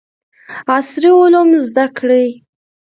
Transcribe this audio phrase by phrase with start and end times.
[0.77, 2.25] عصري علوم زده کړي.